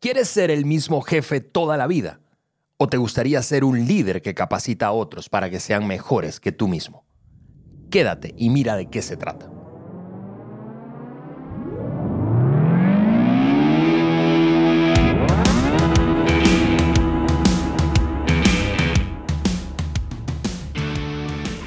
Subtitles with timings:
[0.00, 2.20] ¿Quieres ser el mismo jefe toda la vida?
[2.76, 6.52] ¿O te gustaría ser un líder que capacita a otros para que sean mejores que
[6.52, 7.04] tú mismo?
[7.90, 9.50] Quédate y mira de qué se trata.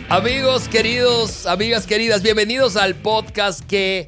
[0.07, 4.07] Amigos queridos, amigas queridas, bienvenidos al podcast que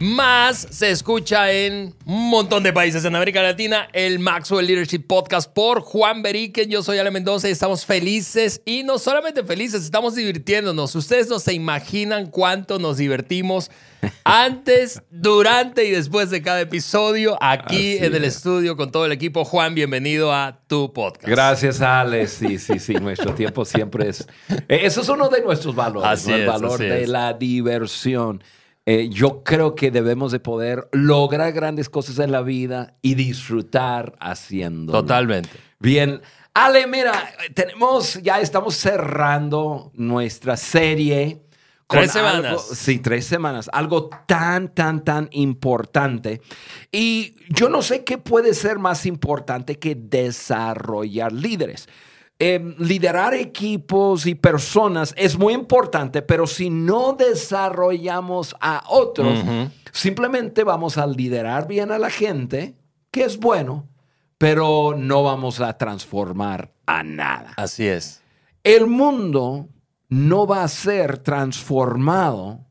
[0.00, 5.52] más se escucha en un montón de países en América Latina, el Maxwell Leadership Podcast
[5.52, 6.70] por Juan Beriken.
[6.70, 10.94] Yo soy Ale Mendoza y estamos felices y no solamente felices, estamos divirtiéndonos.
[10.94, 13.70] Ustedes no se imaginan cuánto nos divertimos
[14.24, 19.44] antes, durante y después de cada episodio aquí en el estudio con todo el equipo.
[19.44, 21.28] Juan, bienvenido a tu podcast.
[21.28, 22.26] Gracias, Ale.
[22.26, 22.94] Sí, sí, sí.
[22.94, 24.26] Nuestro tiempo siempre es.
[24.48, 28.42] Eh, eso es uno de nuestros valores, el valor de la diversión.
[28.86, 34.16] Eh, yo creo que debemos de poder lograr grandes cosas en la vida y disfrutar
[34.20, 34.92] haciendo.
[34.92, 35.50] Totalmente.
[35.78, 36.20] Bien.
[36.54, 41.42] Ale, mira, tenemos, ya estamos cerrando nuestra serie.
[41.86, 42.68] Tres semanas.
[42.72, 43.68] sí, tres semanas.
[43.72, 46.40] Algo tan, tan, tan importante.
[46.92, 51.88] Y yo no sé qué puede ser más importante que desarrollar líderes.
[52.42, 59.44] Em, liderar equipos y personas es muy importante, pero si no desarrollamos a otros,
[59.92, 62.78] simplemente vamos a liderar bien a la gente,
[63.10, 63.90] que es bueno,
[64.38, 67.52] pero no vamos a transformar a nada.
[67.58, 68.22] Así es.
[68.64, 69.68] El mundo
[70.08, 72.64] no va a ser transformado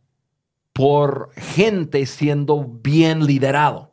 [0.74, 3.89] por gente siendo bien liderado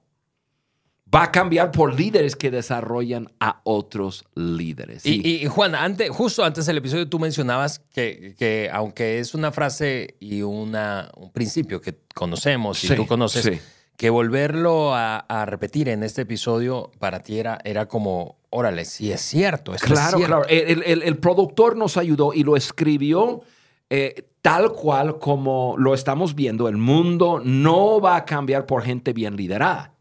[1.16, 5.06] va a cambiar por líderes que desarrollan a otros líderes.
[5.06, 10.42] Y, Juan, antes, justo antes del episodio tú mencionabas que, aunque es una frase y
[10.42, 13.60] una, un principio que conocemos y tú conoces,
[13.96, 19.22] que volverlo a, repetir en este episodio para ti era, era como, órale, sí es
[19.22, 19.72] cierto.
[19.80, 20.46] claro, claro.
[20.48, 23.40] El, productor nos ayudó y lo escribió.
[23.88, 29.12] Eh, tal cual como lo estamos viendo, el mundo no va a cambiar por gente
[29.12, 29.95] bien liderada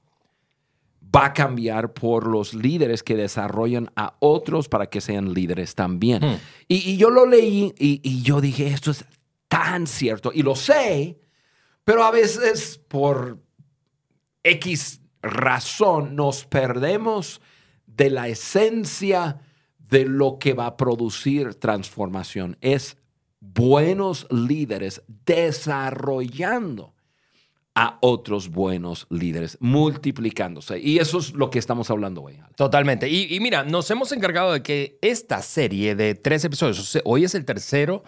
[1.15, 6.23] va a cambiar por los líderes que desarrollan a otros para que sean líderes también.
[6.23, 6.39] Hmm.
[6.67, 9.05] Y, yo lo leí y, yo dije, esto es
[9.47, 11.19] tan cierto, y lo sé,
[11.83, 13.39] pero a veces por
[14.43, 17.41] X razón nos perdemos
[17.85, 19.39] de la esencia
[19.77, 22.57] de lo que va a producir transformación.
[22.59, 22.97] Es
[23.39, 26.94] buenos líderes desarrollando
[27.75, 30.79] a otros buenos líderes, multiplicándose.
[30.79, 32.39] Y eso es lo que estamos hablando hoy.
[32.55, 33.09] Totalmente.
[33.09, 37.43] Y, mira, nos hemos encargado de que esta serie de tres episodios, hoy es el
[37.43, 38.03] tercero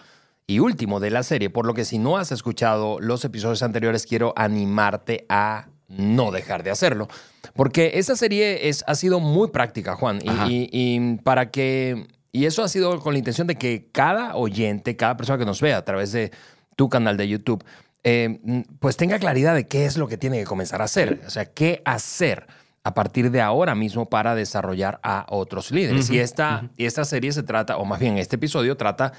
[0.46, 4.06] y último de la serie, por lo que si no has escuchado los episodios anteriores,
[4.06, 7.06] quiero animarte a no dejar de hacerlo.
[7.54, 12.06] Porque esta serie es, ha sido muy práctica, Juan, y, y para que...
[12.32, 15.60] Y eso ha sido con la intención de que cada oyente, cada persona que nos
[15.60, 16.30] vea a través de
[16.76, 17.64] tu canal de YouTube,
[18.10, 21.30] eh, pues tenga claridad de qué es lo que tiene que comenzar a hacer, o
[21.30, 22.46] sea, qué hacer
[22.82, 26.08] a partir de ahora mismo para desarrollar a otros líderes.
[26.08, 29.12] y, esta, y esta serie se trata, o más bien este episodio trata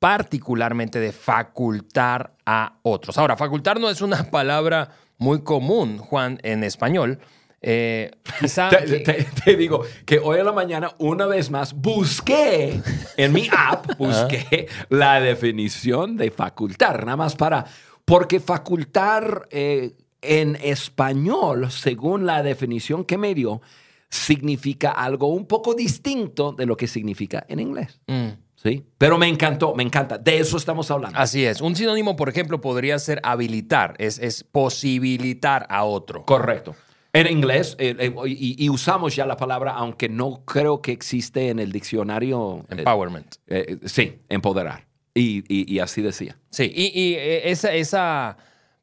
[0.00, 3.16] particularmente de facultar a otros.
[3.16, 7.20] Ahora, facultar no es una palabra muy común, Juan, en español.
[7.62, 8.10] Eh,
[8.40, 8.68] quizá
[9.44, 12.82] te, digo que hoy en la mañana, una vez más, busqué
[13.16, 17.64] en mi app, busqué la definición de facultar, nada más para
[18.06, 23.60] porque facultar eh, en español, según la definición que me dio,
[24.08, 28.00] significa algo un poco distinto de lo que significa en inglés.
[28.06, 28.28] Mm.
[28.54, 28.86] ¿Sí?
[28.96, 30.16] Pero me encantó, me encanta.
[30.18, 31.18] De eso estamos hablando.
[31.18, 31.60] Así es.
[31.60, 36.24] Un sinónimo, por ejemplo, podría ser habilitar, es, es posibilitar a otro.
[36.24, 36.74] Correcto.
[37.12, 41.58] En inglés, eh, eh, y, usamos ya la palabra, aunque no creo que existe en
[41.58, 42.64] el diccionario.
[42.70, 43.36] Empowerment.
[43.84, 44.86] sí, empoderar.
[45.16, 46.36] Y, así decía.
[46.50, 48.36] Sí, y, eh, esa, esa,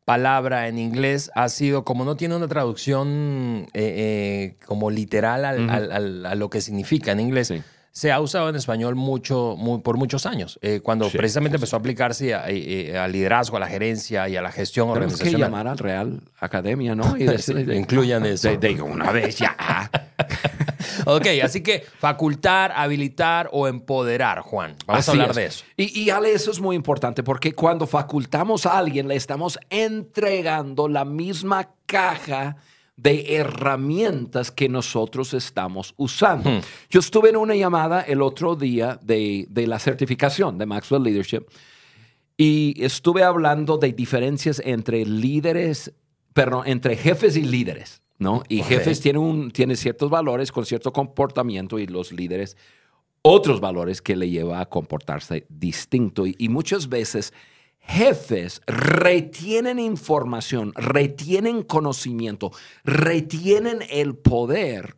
[0.05, 6.35] palabra en inglés ha sido, como no tiene una traducción eh, eh, como literal a
[6.35, 7.53] lo que significa en inglés,
[7.91, 13.11] se ha usado en español mucho, por muchos años, cuando precisamente empezó a aplicarse al
[13.13, 15.35] liderazgo, a la gerencia y a la gestión Tenemos organizacional.
[15.35, 17.15] que llamar al Real Academia, ¿no?
[17.15, 17.23] Y
[17.73, 18.49] incluyan eso.
[18.57, 19.55] De, una vez ya.
[21.05, 24.75] ok, así que facultar, habilitar o empoderar, Juan.
[24.85, 25.63] Vamos a hablar de eso.
[25.77, 30.87] Y, y Ale, eso es muy importante porque cuando facultamos a alguien le estamos entregando
[30.87, 32.57] la misma caja
[32.95, 36.49] de herramientas que nosotros estamos usando.
[36.49, 36.61] Hmm.
[36.89, 41.45] Yo estuve en una llamada el otro día de, de, la certificación de Maxwell Leadership
[42.37, 45.93] y estuve hablando de diferencias entre líderes,
[46.33, 48.02] perdón, entre jefes y líderes.
[48.23, 48.43] ¿No?
[48.49, 52.57] Y jefes tienen, un, tienen ciertos valores con cierto comportamiento y los líderes
[53.21, 56.25] otros valores que le lleva a comportarse distinto.
[56.25, 57.33] Y, y muchas veces
[57.79, 62.51] jefes retienen información, retienen conocimiento,
[62.83, 64.95] retienen el poder.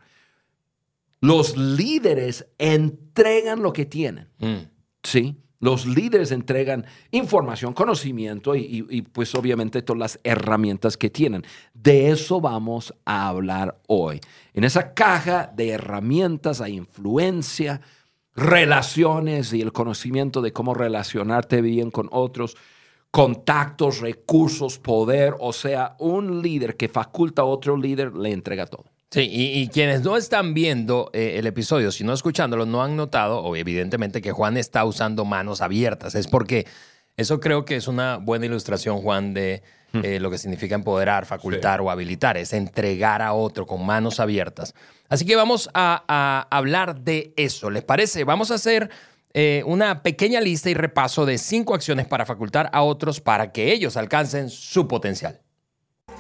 [1.20, 4.30] Los líderes entregan lo que tienen.
[4.40, 4.70] Mm.
[5.06, 5.36] ¿sí?
[5.66, 11.44] Los líderes entregan información, conocimiento y, pues obviamente todas las herramientas que tienen.
[11.74, 14.22] De eso vamos a hablar hoy.
[14.54, 17.82] En esa caja de herramientas hay influencia,
[18.36, 22.56] relaciones y el conocimiento de cómo relacionarte bien con otros,
[23.10, 25.34] contactos, recursos, poder.
[25.40, 28.86] O sea, un líder que faculta a otro líder le entrega todo.
[29.12, 33.40] Sí, y, y quienes no están viendo eh, el episodio, sino escuchándolo, no han notado,
[33.40, 36.16] o evidentemente, que Juan está usando manos abiertas.
[36.16, 36.66] Es porque
[37.16, 39.64] eso creo que es una buena ilustración, Juan, de
[39.94, 42.36] eh, lo que significa empoderar, facultar o habilitar.
[42.36, 44.74] Es entregar a otro con manos abiertas.
[45.08, 47.70] Así que vamos a, a hablar de eso.
[47.70, 48.26] ¿Les parece?
[48.26, 48.90] Vamos a hacer
[49.34, 53.72] eh, una pequeña lista y repaso de cinco acciones para facultar a otros para que
[53.72, 55.42] ellos alcancen su potencial.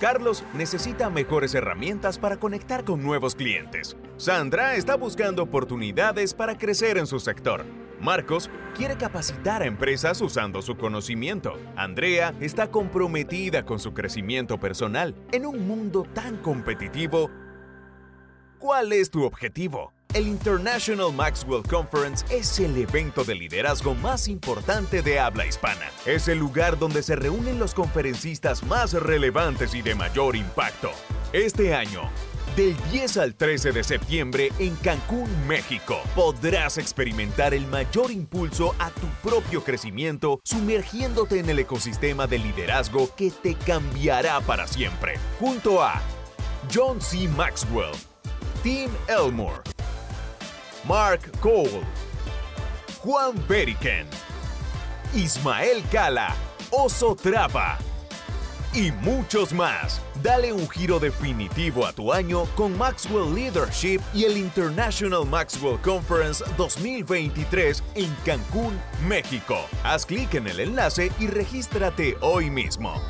[0.05, 3.97] Carlos necesita mejores herramientas para conectar con nuevos clientes.
[4.17, 7.65] Sandra está buscando oportunidades para crecer en su sector.
[7.99, 11.57] Marcos quiere capacitar a empresas usando su conocimiento.
[11.75, 15.15] Andrea está comprometida con su crecimiento personal.
[15.31, 17.31] En un mundo tan competitivo,
[18.59, 19.94] ¿cuál es tu objetivo?
[20.15, 25.91] El International Maxwell Conference es el evento de liderazgo más importante de habla hispana.
[26.06, 30.89] Es el lugar donde se reúnen los conferencistas más relevantes y de mayor impacto.
[31.33, 32.09] Este año,
[32.56, 38.91] del 10 al 13 de septiembre en Cancún, México, podrás experimentar el mayor impulso a
[38.91, 45.15] tu propio crecimiento sumergiéndote en el ecosistema de liderazgo que te cambiará para siempre.
[45.41, 46.01] Junto a
[46.73, 47.27] John C.
[47.27, 47.91] Maxwell,
[48.63, 49.75] Tim Elmore,
[50.87, 51.81] Mark Cole,
[53.01, 54.05] Juan Beriken,
[55.15, 56.35] Ismael Cala,
[56.69, 57.79] Oso Trapa
[58.71, 59.99] y muchos más.
[60.21, 66.43] Dale un giro definitivo a tu año con Maxwell Leadership y el International Maxwell Conference
[66.55, 69.57] 2023 en Cancún, México.
[69.83, 73.01] Haz clic en el enlace y regístrate hoy mismo.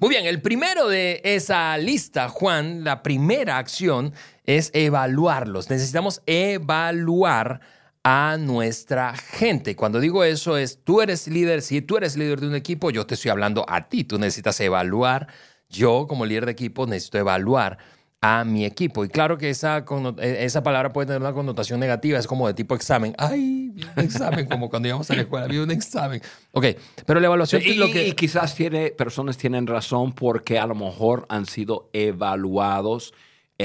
[0.00, 4.14] Muy bien, el primero de esa lista, Juan, la primera acción
[4.56, 5.70] es evaluarlos.
[5.70, 7.60] Necesitamos evaluar
[8.02, 9.76] a nuestra gente.
[9.76, 13.06] Cuando digo eso es, tú eres líder, si tú eres líder de un equipo, yo
[13.06, 14.04] te estoy hablando a ti.
[14.04, 15.28] Tú necesitas evaluar.
[15.68, 17.78] Yo como líder de equipo necesito evaluar
[18.20, 19.04] a mi equipo.
[19.04, 19.84] Y claro que esa,
[20.18, 23.14] eh, esa palabra puede tener una connotación negativa, es como de tipo examen.
[23.18, 26.20] Ay, un examen, como cuando íbamos a la escuela, había un examen.
[26.52, 26.66] Ok,
[27.06, 28.08] pero la evaluación Y, es lo que...
[28.08, 33.14] y quizás tiene, personas tienen razón porque a lo mejor han sido evaluados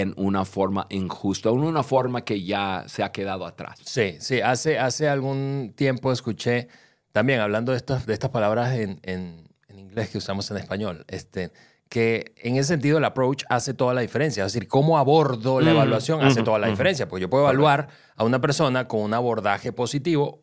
[0.02, 3.80] en una forma injusta, en una forma que ya se ha quedado atrás.
[3.86, 6.68] Sí, sí, hace, hace algún tiempo escuché
[7.14, 11.06] también hablando de estas, de estas palabras en, en- en inglés que usamos en español,
[11.08, 11.52] este,
[11.88, 14.46] que en ese sentido el approach hace toda la diferencia.
[14.46, 16.74] Es decir, cómo abordo la Mm, evaluación hace ujú, toda la ujú.
[16.74, 17.08] diferencia.
[17.08, 17.88] Porque yo puedo evaluar
[18.18, 20.40] a una persona con un abordaje positivo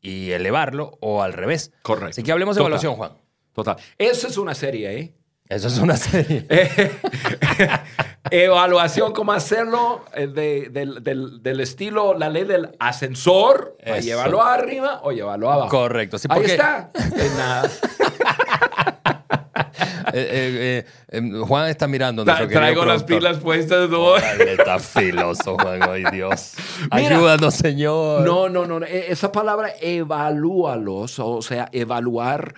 [0.00, 1.70] y elevarlo o al revés.
[1.82, 2.10] Correcto.
[2.10, 2.72] Así que hablemos de Total.
[2.72, 3.12] evaluación, Juan.
[3.52, 3.76] Total.
[3.98, 5.14] Esa es una serie, ¿eh?
[5.54, 6.46] Eso es una serie.
[8.30, 13.76] Evaluación, cómo hacerlo eh, de- del, del- del estilo, la ley del ascensor.
[13.86, 15.68] O llévalo arriba o llévalo abajo.
[15.68, 16.18] Correcto.
[16.18, 16.90] Sí, Ahí porque- está.
[17.16, 17.70] En nada.
[20.16, 22.24] Eh, eh, eh, eh, Juan está mirando.
[22.24, 23.90] Tra- traigo las pilas puestas.
[23.90, 24.00] ¿no?
[24.00, 25.80] Órale, está filoso, Juan.
[25.82, 26.52] Ay, Dios.
[26.94, 27.16] Mira.
[27.16, 28.20] Ayúdanos, Señor.
[28.24, 28.84] No, no, no.
[28.86, 32.54] e- Esa palabra evalúalos, o sea, evaluar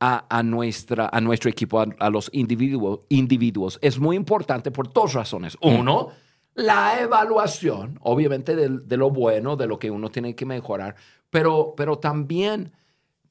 [0.00, 4.92] a, a nuestra, a nuestro equipo, a, a los individuos, individuos, es muy importante por
[4.92, 5.56] dos razones.
[5.60, 6.08] Uno,
[6.54, 10.96] la evaluación, obviamente, del- de, lo bueno, de lo que uno tiene que mejorar,
[11.28, 12.72] pero, pero también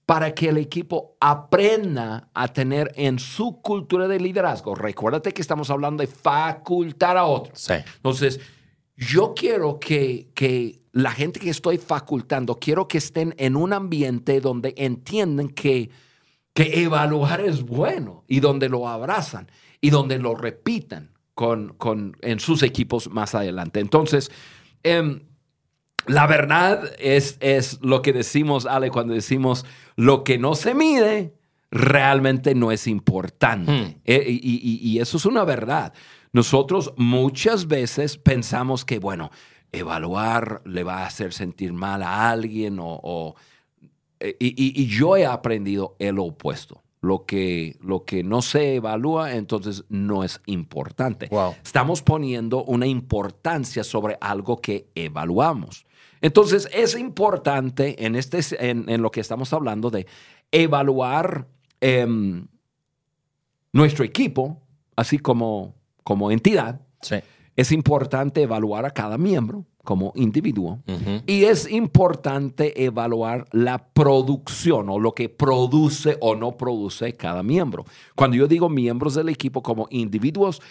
[0.05, 4.73] para que el equipo aprenda a tener en su cultura de liderazgo.
[4.73, 7.59] Recuérdate que estamos hablando de facultar a otros.
[7.59, 7.73] Sí.
[7.97, 8.39] Entonces,
[8.97, 14.41] yo quiero que, que la gente que estoy facultando, quiero que estén en un ambiente
[14.41, 15.91] donde entienden que,
[16.67, 19.49] que evaluar es bueno y donde lo abrazan
[19.79, 23.79] y donde lo repitan con, con, en sus equipos más adelante.
[23.79, 24.29] Entonces,
[24.83, 25.21] em,
[26.05, 31.33] la verdad es, es lo que decimos, Ale, cuando decimos lo que no se mide
[31.71, 33.71] realmente no es importante.
[33.71, 34.01] Hmm.
[34.03, 35.93] Eh, y, y- y eso es una verdad.
[36.33, 39.31] Nosotros muchas veces pensamos que, bueno,
[39.71, 42.99] evaluar le va a hacer sentir mal a alguien o...
[43.01, 43.35] o-
[44.19, 46.83] y, y- y yo he aprendido el opuesto.
[47.01, 51.27] Lo que, lo que no se evalúa, entonces no es importante.
[51.31, 51.55] Wow.
[51.63, 55.85] Estamos poniendo una importancia sobre algo que evaluamos.
[56.19, 60.07] Entonces es importante en, este, en, en lo que estamos hablando de
[60.51, 61.47] evaluar
[61.79, 62.47] em,
[63.71, 64.61] nuestro equipo,
[64.97, 66.81] así como, como entidad.
[67.01, 67.15] Sí.
[67.55, 70.79] Es importante evaluar a cada miembro como individuo.
[70.87, 71.23] Ujú.
[71.25, 77.85] Y es importante evaluar la producción o lo que produce o no produce cada miembro.
[78.15, 80.61] Cuando yo digo miembros del equipo como individuos,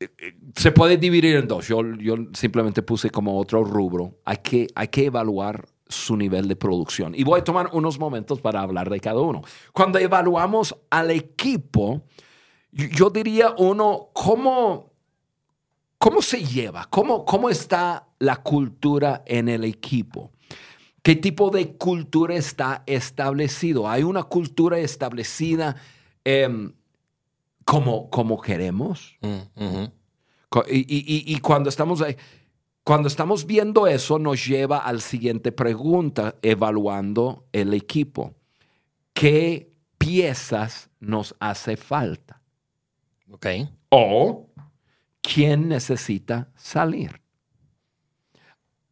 [0.00, 1.68] eh, eh, se puede dividir en dos.
[1.68, 4.18] Yo, yo simplemente puse como otro rubro.
[4.24, 7.14] Hay que, hay que evaluar su nivel de producción.
[7.14, 9.42] Y voy a tomar unos momentos para hablar de cada uno.
[9.72, 12.02] Cuando evaluamos al equipo,
[12.72, 14.91] yo diría uno, ¿cómo,
[16.02, 16.84] cómo se lleva?
[16.90, 20.32] ¿Cómo, ¿Cómo está la cultura en el equipo?
[21.00, 23.88] ¿Qué tipo de cultura está establecido?
[23.88, 25.76] ¿Hay una cultura establecida
[26.24, 26.72] em,
[27.64, 29.16] como, como queremos?
[29.20, 29.84] Mm,
[30.70, 32.16] Y, y- cuando estamos ahí,
[32.84, 38.34] cuando estamos viendo eso, nos lleva a la siguiente pregunta, evaluando el equipo.
[39.14, 42.42] ¿Qué piezas nos hace falta?
[43.30, 43.46] Ok.
[43.88, 44.51] O
[45.22, 47.22] quién necesita salir.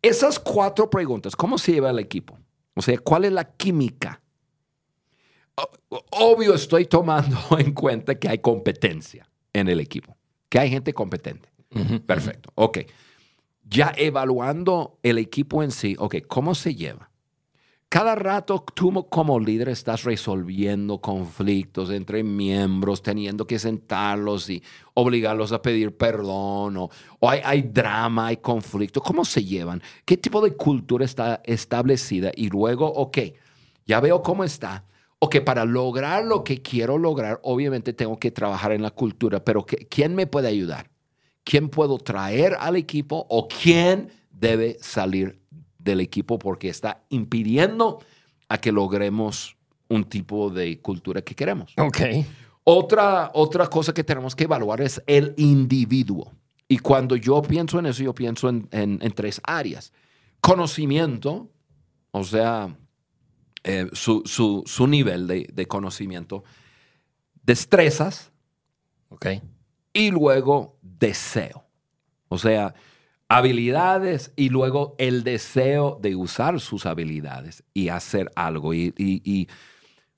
[0.01, 2.39] Esas cuatro preguntas, ¿cómo se lleva el equipo?
[2.75, 4.23] O sea, ¿cuál es la química?
[6.11, 10.17] Obvio, estoy tomando en cuenta que hay competencia en el equipo,
[10.49, 11.51] que hay gente competente.
[12.07, 12.51] Perfecto.
[12.55, 12.79] Ok.
[13.65, 17.10] Ya evaluando el equipo en sí, ok, ¿cómo se lleva?
[17.91, 24.63] Cada rato tú como líder estás resolviendo conflictos entre miembros, teniendo que sentarlos y
[24.95, 26.89] obligarlos a pedir perdón, o,
[27.21, 29.01] hay, drama, hay conflicto.
[29.01, 29.83] ¿Cómo se llevan?
[30.05, 32.31] ¿Qué tipo de cultura está establecida?
[32.37, 33.19] Y luego, ok,
[33.87, 34.85] ya veo cómo está.
[35.19, 39.67] Ok, para lograr lo que quiero lograr, obviamente tengo que trabajar en la cultura, pero
[39.67, 40.89] ¿qué- ¿quién me puede ayudar?
[41.43, 45.40] ¿Quién puedo traer al equipo o quién debe salir
[45.83, 47.99] del equipo porque está impidiendo
[48.49, 49.57] a que logremos
[49.89, 51.73] un tipo de cultura que queremos?
[51.79, 51.99] Ok.
[52.65, 56.33] Otra, otra cosa que tenemos que evaluar es el individuo.
[56.69, 59.93] Y cuando yo pienso en eso, yo pienso en, en- en tres áreas.
[60.41, 61.51] Conocimiento,
[62.13, 62.77] o sea,
[63.65, 66.45] eh, su, su- su nivel de, de conocimiento.
[67.43, 68.31] Destrezas
[69.09, 69.27] Ok.
[69.93, 71.65] y luego deseo.
[72.29, 72.75] O sea,
[73.31, 78.75] habilidades y luego el deseo de usar sus habilidades y hacer algo.
[78.75, 79.49] Y, y- y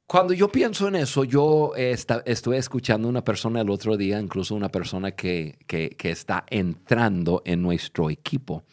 [0.07, 4.19] cuando yo pienso en eso, yo esta- estuve escuchando a una persona el otro día,
[4.19, 8.65] incluso una persona que, que- que está entrando en nuestro equipo.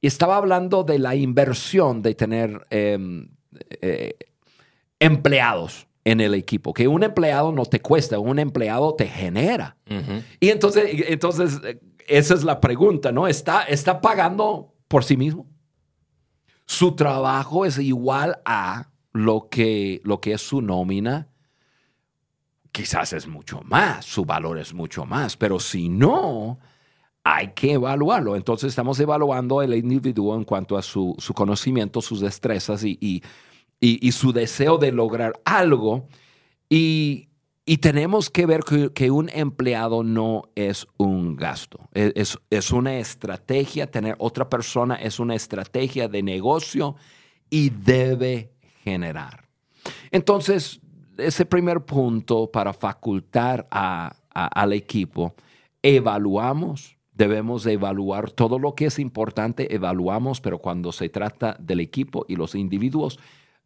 [0.00, 3.28] Y estaba hablando de la inversión de tener em,
[3.82, 4.14] eh,
[5.00, 9.76] empleados en el equipo, que un empleado no te cuesta, un empleado te genera.
[10.40, 11.78] Y entonces, entonces eh,
[12.10, 13.26] esa es la pregunta, ¿no?
[13.26, 15.46] ¿Está, ¿Está pagando por sí mismo?
[16.66, 21.28] Su trabajo es igual a lo que, lo que es su nómina.
[22.72, 26.60] Quizás es mucho más, su valor es mucho más, pero si no,
[27.24, 28.36] hay que evaluarlo.
[28.36, 33.22] Entonces estamos evaluando el individuo en cuanto a su, su conocimiento, sus destrezas y, y-
[33.80, 36.06] y- y su deseo de lograr algo.
[36.68, 37.29] Y,
[37.70, 38.62] y tenemos que ver
[38.92, 44.96] que, un empleado no es un gasto, es, es- es una estrategia, tener otra persona
[44.96, 46.96] es una estrategia de negocio
[47.48, 48.50] y debe
[48.82, 49.44] generar.
[50.10, 50.80] Entonces,
[51.16, 55.36] ese primer punto para facultar a- al equipo,
[55.80, 62.24] evaluamos, debemos evaluar todo lo que es importante, evaluamos, pero cuando se trata del equipo
[62.26, 63.20] y los individuos,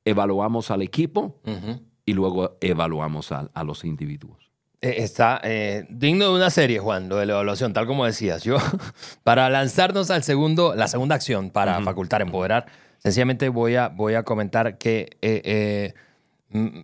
[0.04, 1.80] evaluamos al equipo Ujú.
[2.06, 4.50] Y luego evaluamos a, a los individuos.
[4.80, 8.42] Eh, Está eh, digno de una serie, Juan, lo de la evaluación, tal como decías.
[8.44, 8.56] Yo,
[9.24, 12.66] para lanzarnos al segundo, la segunda acción para facultar, empoderar,
[12.98, 15.94] sencillamente voy a, voy a comentar que eh, eh,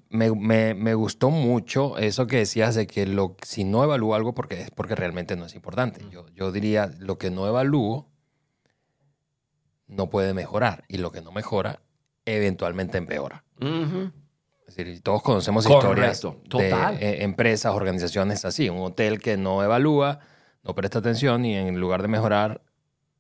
[0.09, 4.35] me, me- me gustó mucho eso que decías de que lo, si no evalúo algo
[4.35, 6.01] porque es porque realmente no es importante.
[6.11, 8.09] Yo, yo diría, lo que no evalúo
[9.87, 11.81] no puede mejorar y lo que no mejora
[12.25, 13.45] eventualmente empeora.
[14.71, 16.69] Es decir, todos conocemos historias de
[17.01, 18.69] eh, empresas, organizaciones así.
[18.69, 20.21] Un hotel que no evalúa,
[20.63, 22.63] no presta atención y en lugar de mejorar,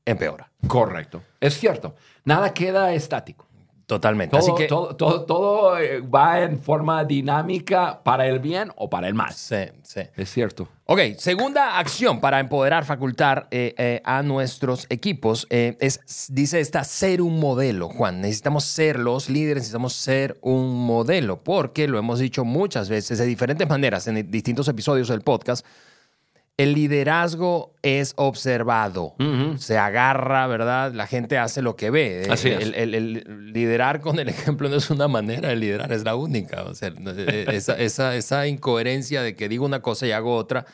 [0.04, 0.52] empeora.
[0.68, 1.22] Correcto.
[1.40, 1.96] Es cierto.
[2.24, 3.48] Nada queda estático.
[3.90, 4.38] Totalmente.
[4.38, 8.88] Todo, Así que, todo, todo, todo, eh, va en forma dinámica para el bien o
[8.88, 9.32] para el mal.
[9.32, 10.02] sí, sí.
[10.16, 10.68] Es cierto.
[10.92, 16.84] Ok, segunda acción para empoderar, facultar eh, eh, a nuestros equipos eh, es, dice esta,
[16.84, 18.20] ser un modelo, Juan.
[18.20, 23.26] Necesitamos ser los líderes, necesitamos ser un modelo, porque lo hemos dicho muchas veces de
[23.26, 25.66] diferentes maneras en distintos episodios del podcast.
[26.62, 29.14] El liderazgo es observado,
[29.58, 30.92] se agarra, ¿verdad?
[30.92, 32.26] La gente hace lo que ve.
[32.28, 32.60] Así es.
[32.60, 36.14] El, el- el liderar con el ejemplo no es una manera de liderar, es la
[36.16, 36.62] única.
[36.64, 36.92] O sea,
[37.48, 40.66] esa, esa, esa incoherencia de que digo una cosa y hago otra,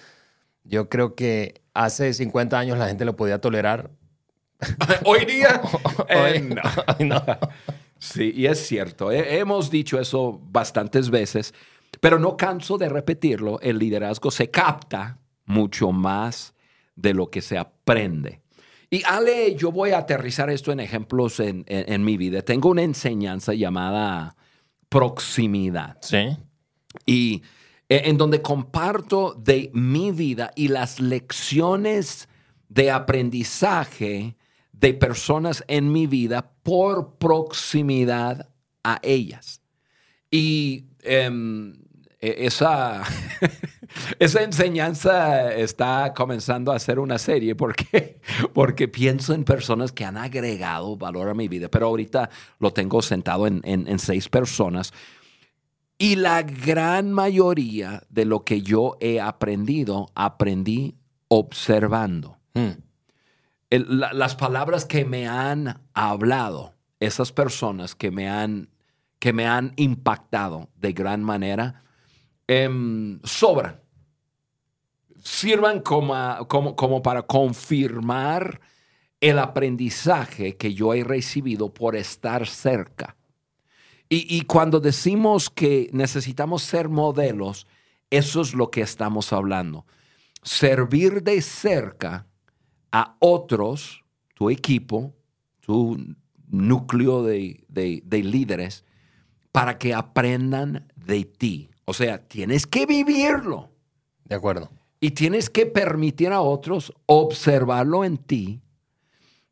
[0.65, 3.91] yo creo que hace 50 años la gente lo podía tolerar.
[5.05, 5.61] Hoy día,
[6.09, 6.49] eh,
[7.05, 7.23] no.
[7.99, 9.13] Sí, y es cierto.
[9.13, 11.55] He- hemos dicho eso bastantes veces,
[12.01, 13.61] pero no canso de repetirlo.
[13.61, 16.55] El liderazgo se capta mucho más
[16.95, 18.41] de lo que se aprende.
[18.91, 22.43] Y Ale, yo voy a aterrizar esto en ejemplos en, en- en mi vida.
[22.43, 24.37] Tengo una enseñanza llamada
[24.89, 26.37] proximidad Sí.
[27.05, 27.43] y
[27.89, 32.29] eh, en donde comparto de mi vida y las lecciones
[32.69, 34.37] de aprendizaje
[34.73, 38.49] de personas en mi vida por proximidad
[38.83, 39.61] a ellas.
[40.31, 41.79] Y em, e-
[42.39, 43.03] esa,
[44.19, 48.21] esa enseñanza está comenzando a ser una serie porque,
[48.55, 53.03] porque pienso en personas que han agregado valor a mi vida, pero ahorita lo tengo
[53.03, 54.93] sentado en, en- en seis personas.
[55.99, 60.95] Y la gran mayoría de lo que yo he aprendido, aprendí
[61.29, 62.37] observando.
[62.55, 62.71] Mm.
[63.71, 68.69] El- la- las palabras que me han hablado, esas personas que me han,
[69.19, 71.83] que me han impactado de gran manera,
[72.49, 73.81] em, sobran.
[75.23, 76.15] Sirvan como,
[76.49, 78.61] como, como para confirmar
[79.21, 83.17] el aprendizaje que yo he recibido por estar cerca.
[84.09, 87.67] Y, y cuando decimos que necesitamos ser modelos,
[88.11, 89.85] eso es lo que estamos hablando.
[90.43, 92.27] Servir de cerca
[92.93, 95.15] a otros, tu equipo,
[95.61, 95.97] tu
[96.49, 98.85] núcleo de, de- de líderes,
[99.51, 101.71] para que aprendan de ti.
[101.87, 103.71] O sea, tienes que vivirlo
[104.25, 104.71] De acuerdo.
[105.01, 108.61] y tienes que permitir a otros observarlo en ti.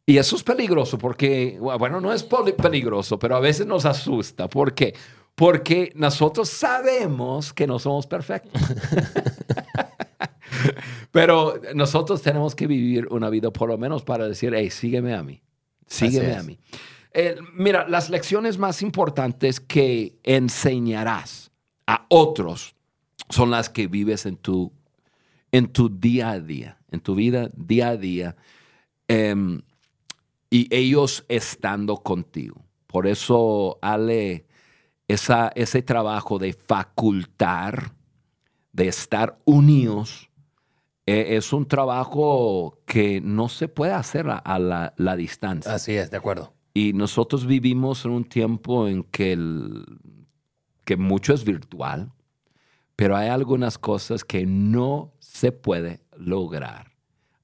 [0.04, 4.48] Y eso es peligroso porque, bueno, no es peligroso, pero a veces nos asusta.
[4.48, 4.94] ¿Por qué?
[5.34, 8.60] Porque nosotros sabemos que no somos perfectos.
[11.12, 15.22] pero nosotros tenemos que vivir una vida por lo menos para decir, hey, sígueme a
[15.22, 15.40] mí.
[15.86, 16.58] Sígueme a mí.
[17.12, 21.43] Eh, mira, las lecciones más importantes que enseñarás
[21.86, 22.74] a otros
[23.30, 24.72] son las que vives en tu,
[25.52, 28.36] en tu día a día, en tu vida día a día,
[29.08, 29.62] em,
[30.50, 32.64] y ellos estando contigo.
[32.86, 34.46] Por eso, Ale,
[35.08, 37.92] esa, ese trabajo de facultar,
[38.72, 40.30] de estar unidos,
[41.06, 45.74] eh, es un trabajo que no se puede hacer a, a la, la distancia.
[45.74, 46.54] Así es, de acuerdo.
[46.72, 49.84] Y nosotros vivimos en un tiempo en que, el-
[50.84, 52.12] que mucho es virtual,
[52.96, 56.92] pero hay algunas cosas que no se puede lograr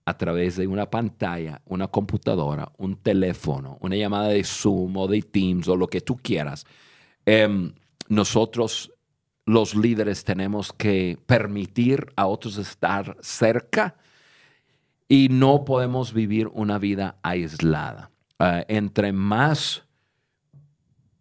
[0.05, 5.23] a través de una pantalla, una computadora, un teléfono, una llamada de Zoom o de
[5.23, 6.67] Teams o lo que tú quieras.
[7.27, 7.73] Em,
[8.09, 8.93] nosotros,
[9.47, 13.97] los líderes, tenemos que permitir a otros estar cerca
[15.09, 18.11] y no podemos vivir una vida aislada.
[18.39, 19.85] Ah, entre más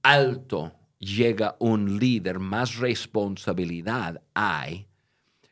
[0.04, 4.88] alto llega un líder, más responsabilidad hay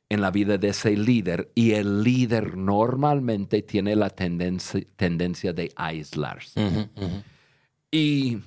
[0.10, 5.72] en la vida de ese líder y el líder normalmente tiene la tendencia, tendencia de
[5.76, 6.90] aislarse.
[7.92, 8.40] Y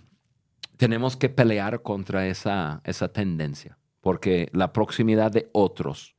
[0.76, 6.14] tenemos que pelear contra esa, esa tendencia, porque la proximidad de otros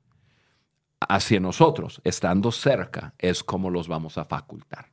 [1.00, 4.92] hacia nosotros, estando cerca, es como los vamos a facultar.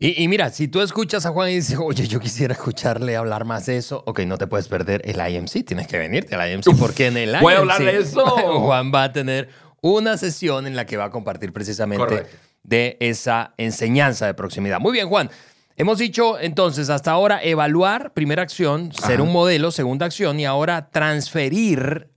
[0.00, 3.44] Y, y mira, si tú escuchas a Juan y dices, oye, yo quisiera escucharle hablar
[3.44, 6.78] más de eso, ok, no te puedes perder el IMC, tienes que venirte al IMC,
[6.78, 8.24] porque en el IMC hablar de eso.
[8.60, 9.48] Juan va a tener
[9.80, 12.36] una sesión en la que va a compartir precisamente Correcto.
[12.62, 14.78] de esa enseñanza de proximidad.
[14.78, 15.30] Muy bien, Juan.
[15.76, 19.22] Hemos dicho entonces hasta ahora evaluar, primera acción, ser Ajá.
[19.22, 22.08] un modelo, segunda acción, y ahora transferir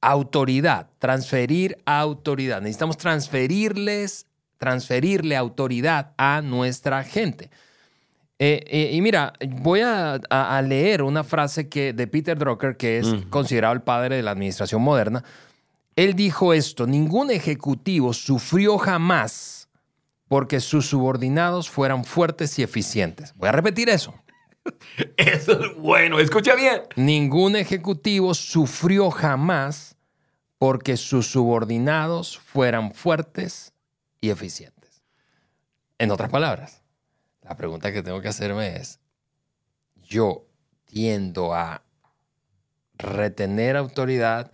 [0.00, 2.62] autoridad, transferir autoridad.
[2.62, 4.26] Necesitamos transferirles,
[4.60, 7.50] transferirle autoridad a nuestra gente.
[8.38, 13.06] Eh, eh, y mira, voy a, leer una frase que, de Peter Drucker, que es
[13.30, 15.24] considerado el padre de la administración moderna.
[15.96, 19.68] Él dijo esto, ningún ejecutivo sufrió jamás
[20.28, 23.32] porque sus subordinados fueran fuertes y eficientes.
[23.36, 24.14] Voy a repetir eso.
[25.16, 26.82] Eso es bueno, escucha bien.
[26.96, 29.96] Ningún ejecutivo sufrió jamás
[30.58, 33.69] porque sus subordinados fueran fuertes
[34.20, 35.02] y eficientes.
[35.98, 36.82] En otras palabras,
[37.42, 39.00] la pregunta que tengo que hacerme es,
[40.02, 40.46] yo
[40.84, 41.84] tiendo a
[42.98, 44.52] retener autoridad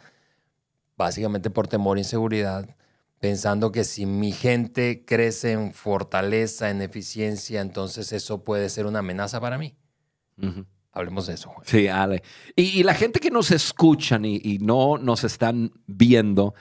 [0.97, 2.77] básicamente por temor e inseguridad,
[3.19, 9.01] pensando que si mi gente crece en fortaleza, en eficiencia, entonces eso puede ser una
[9.01, 9.77] amenaza para mí.
[10.93, 11.51] Hablemos de eso.
[11.51, 11.67] Juan.
[11.67, 12.23] Sí, Ale.
[12.55, 16.55] Y, y la gente que nos escuchan y, y no nos están viendo,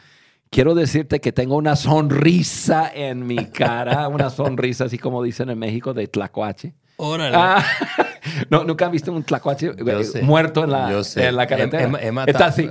[0.55, 5.59] quiero decirte que tengo una sonrisa en mi cara, una sonrisa así como dicen en
[5.59, 6.73] México de tlacuache.
[6.95, 7.35] Órale.
[7.37, 7.61] Ah,
[8.49, 11.83] no, nunca han visto un tlacuache eh, muerto en la, en la carretera.
[11.99, 12.29] He- he- he.
[12.31, 12.69] Está así.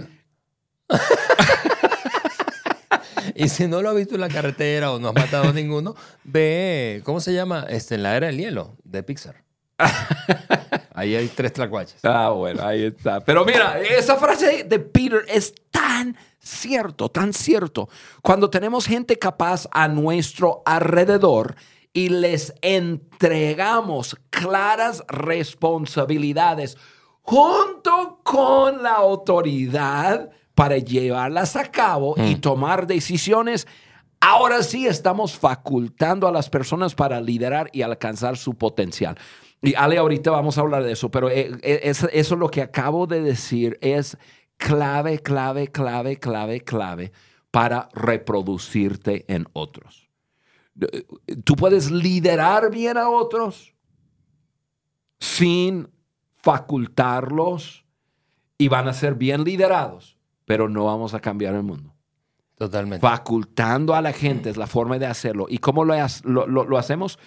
[3.37, 5.97] Y si no lo has visto en la carretera o no has matado a ninguno,
[6.23, 7.67] ve, ¿cómo se llama?
[7.69, 9.44] Este, en la era del hielo de Pixar.
[10.95, 11.97] Ahí hay tres tlacuaches.
[12.05, 13.21] Ah, bueno, ahí está.
[13.21, 17.89] Pero mira, esa frase de Peter es tan cierto, tan cierto.
[18.23, 21.57] Cuando tenemos gente capaz a nuestro alrededor
[21.93, 26.77] y les entregamos claras responsabilidades
[27.23, 33.67] junto con la autoridad para llevarlas a cabo y tomar decisiones,
[34.21, 39.17] ahora sí estamos facultando a las personas para liderar y alcanzar su potencial.
[39.65, 42.63] Y Ale, ahorita vamos a hablar de eso, pero eh, eh, es- eso lo que
[42.63, 44.17] acabo de decir es
[44.57, 47.13] clave, clave, clave, clave, clave
[47.51, 50.09] para reproducirte en otros.
[50.81, 51.05] Eh,
[51.45, 53.75] Tú puedes liderar bien a otros
[55.19, 55.89] sin
[56.37, 57.85] facultarlos
[58.59, 61.95] y van a ser bien liderados, pero no vamos a cambiar el mundo.
[62.57, 63.01] Totalmente.
[63.07, 65.47] Facultando a la gente es la forma de hacerlo.
[65.49, 67.19] ¿Y cómo lo- lo hacemos?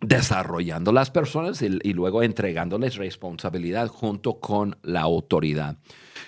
[0.00, 5.78] Desarrollando las personas y, luego entregándoles responsabilidad junto con la autoridad.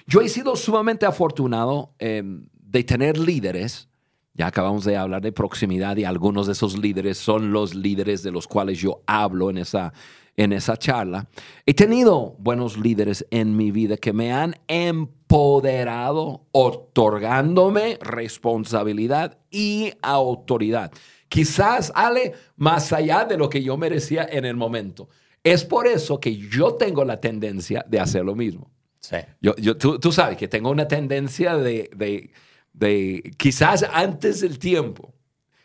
[0.07, 2.22] Yo he sido sumamente afortunado eh,
[2.54, 3.88] de tener líderes.
[4.33, 8.31] Ya acabamos de hablar de proximidad y algunos de esos líderes son los líderes de
[8.31, 9.92] los cuales yo hablo en esa,
[10.38, 11.28] en esa charla.
[11.66, 20.92] He tenido buenos líderes en mi vida que me han empoderado, otorgándome responsabilidad y autoridad.
[21.29, 25.09] Quizás, Ale, más allá de lo que yo merecía en el momento.
[25.45, 28.71] Es por eso que yo tengo la tendencia de hacer lo mismo.
[29.01, 29.17] Sí.
[29.41, 32.33] Yo, yo, tú, tú sabes que tengo una tendencia de, de,
[32.73, 35.14] de quizás antes del tiempo.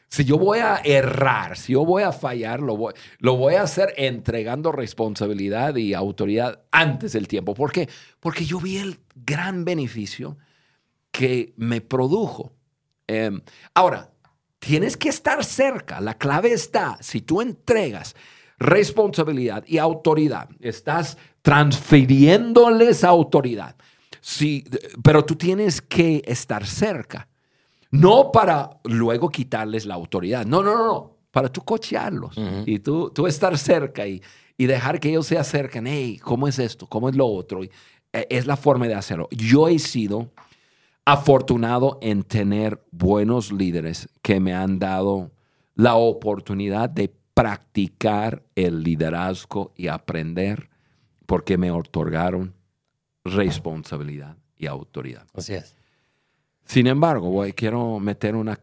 [0.09, 3.63] Si yo voy a errar, si yo voy a fallar, lo voy, lo voy a
[3.63, 7.55] hacer entregando responsabilidad y autoridad antes del tiempo.
[7.55, 7.89] ¿Por qué?
[8.19, 10.37] Porque yo vi el gran beneficio
[11.09, 12.53] que me produjo.
[13.07, 13.31] Eh,
[13.73, 14.12] ahora,
[14.63, 15.99] tienes que estar cerca.
[15.99, 18.15] La clave está, si tú entregas
[18.57, 23.75] responsabilidad y autoridad, estás transfiriéndoles autoridad.
[24.21, 24.63] Sí,
[25.03, 27.27] pero tú tienes que estar cerca.
[27.91, 30.45] No para luego quitarles la autoridad.
[30.45, 31.17] No, no, no, no.
[31.29, 34.21] Para tú cochearlos y tú, tú estar cerca y,
[34.55, 35.87] y dejar que ellos se acerquen.
[35.87, 36.87] Hey, ¿cómo es esto?
[36.87, 37.63] ¿Cómo es lo otro?
[37.63, 37.71] Y,
[38.13, 39.27] eh, es la forma de hacerlo.
[39.31, 40.31] Yo he sido
[41.05, 45.31] afortunado en tener buenos líderes que me han dado
[45.75, 50.69] la oportunidad de practicar el liderazgo y aprender
[51.25, 52.53] porque me otorgaron
[53.23, 55.25] responsabilidad y autoridad.
[55.33, 55.75] Así es.
[56.65, 58.59] Sin embargo, voy, quiero meter una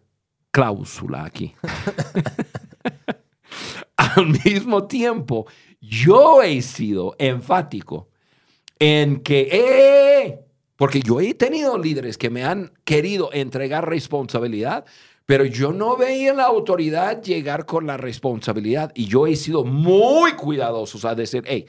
[0.51, 1.55] cláusula aquí.
[3.97, 5.47] Al mismo tiempo,
[5.81, 8.09] yo he sido enfático
[8.79, 10.50] en que, ¡eh!
[10.81, 14.87] Porque yo he tenido líderes que me han querido entregar responsabilidad,
[15.27, 20.33] pero yo no veía la autoridad llegar con la responsabilidad y yo he sido muy
[20.33, 21.67] cuidadoso, o sea, decir, hey,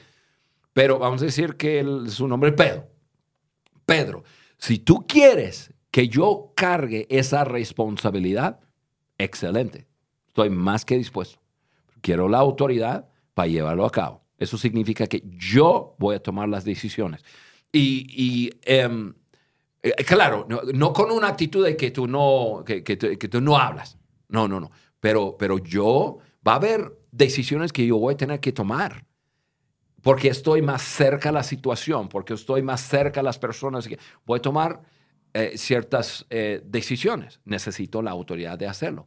[0.72, 2.88] pero vamos a decir que su nombre es Pedro.
[3.84, 4.24] Pedro,
[4.56, 8.60] si tú quieres que yo cargue esa responsabilidad,
[9.18, 9.86] excelente.
[10.28, 11.38] Estoy más que dispuesto.
[12.00, 14.22] Quiero la autoridad para llevarlo a cabo.
[14.38, 17.22] Eso significa que yo voy a tomar las decisiones.
[17.72, 19.14] Y, y, em,
[19.82, 23.28] eh, claro, no, no con una actitud de que tú no, que, que tú- que
[23.28, 23.96] tú no hablas.
[24.28, 24.70] No, no, no.
[25.00, 29.04] Pero, pero yo, va a haber decisiones que yo voy a tener que tomar
[30.02, 33.86] porque estoy más cerca a la situación, porque estoy más cerca a las personas.
[33.86, 34.82] que Voy a tomar
[35.32, 37.40] eh, ciertas eh, decisiones.
[37.44, 39.06] Necesito la autoridad de hacerlo.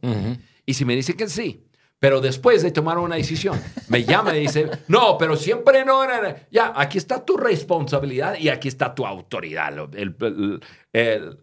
[0.64, 1.65] Y si me dicen que sí,
[1.98, 6.22] pero después de tomar una decisión, me llama y dice, no, pero siempre no, no,
[6.22, 6.28] no".
[6.50, 9.72] Ya, aquí está tu responsabilidad y aquí está tu autoridad.
[9.94, 10.60] El, el-
[10.92, 11.38] el-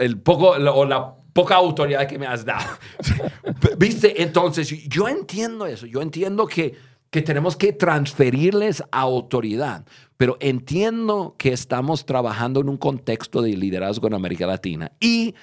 [0.00, 2.66] el poco o la poca autoridad que me has dado.
[3.78, 4.22] ¿Viste?
[4.22, 5.86] Entonces, yo entiendo eso.
[5.86, 6.74] Yo entiendo que
[7.08, 9.86] que tenemos que transferirles autoridad.
[10.16, 15.34] Pero entiendo que estamos trabajando en un contexto de liderazgo en América Latina y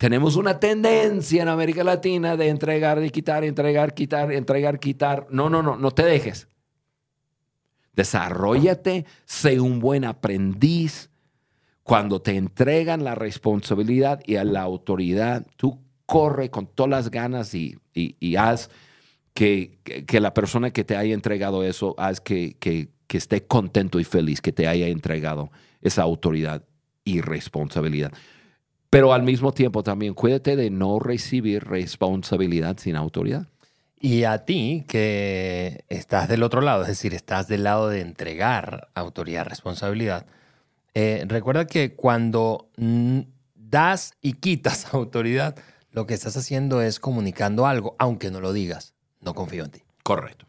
[0.00, 5.26] tenemos una tendencia en América Latina de entregar y quitar, entregar, quitar, entregar, quitar.
[5.28, 6.48] No, no, no, no te dejes.
[7.92, 11.10] Desarrollate, sé un buen aprendiz.
[11.82, 17.54] Cuando te entregan la responsabilidad y a la autoridad, tú corre con todas las ganas
[17.54, 18.70] y, y haz
[19.34, 19.80] que,
[20.18, 24.52] la persona que te haya entregado eso, haz que, que, esté contento y feliz que
[24.52, 25.50] te haya entregado
[25.82, 26.64] esa autoridad
[27.04, 28.12] y responsabilidad.
[28.90, 33.46] Pero al mismo tiempo también cuídate de no recibir responsabilidad sin autoridad.
[34.00, 38.88] Y a ti que estás del otro lado, es decir, estás del lado de entregar
[38.94, 40.26] autoridad, responsabilidad,
[40.94, 42.68] eh, recuerda que cuando
[43.54, 45.56] das y quitas autoridad,
[45.92, 49.82] lo que estás haciendo es comunicando algo, aunque no lo digas no confío en ti.
[50.02, 50.46] Correcto.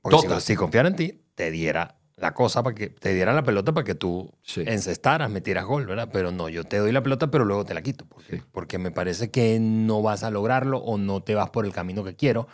[0.00, 3.72] Porque si, confiara en ti, te diera la cosa para que te diera la pelota
[3.72, 6.08] para que tú encestaras, metieras gol, ¿verdad?
[6.12, 8.06] Pero no, yo te doy la pelota, pero luego te la quito.
[8.06, 11.72] Porque, porque me parece que no vas a lograrlo o no te vas por el
[11.72, 12.48] camino que quiero.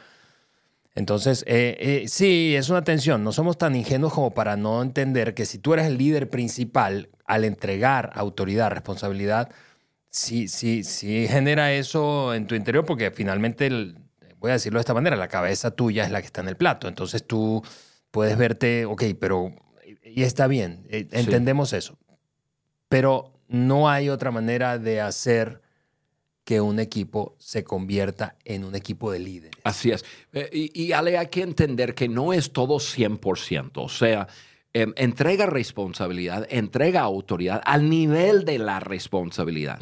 [0.94, 3.24] Entonces, eh, eh, sí, es una tensión.
[3.24, 7.09] No somos tan ingenuos como para no entender que si tú eres el líder principal,
[7.27, 9.50] al entregar autoridad, responsabilidad,
[10.11, 13.98] sí, sí, sí genera eso en tu interior, porque finalmente el,
[14.38, 16.57] voy a decirlo de esta manera, la cabeza tuya es la que está en el
[16.57, 16.87] plato.
[16.87, 17.62] Entonces tú
[18.14, 19.53] puedes verte, ok, pero,
[20.05, 21.98] y está bien, eh, entendemos eso.
[22.88, 25.61] Pero no hay otra manera de hacer
[26.44, 29.61] que un equipo se convierta en un equipo de líderes.
[29.64, 30.05] Así es.
[30.33, 33.83] Eh, y, Ale, hay que entender que no es todo 100%.
[33.83, 34.29] O sea,
[34.72, 39.81] em, entrega responsabilidad, entrega autoridad al nivel de la responsabilidad.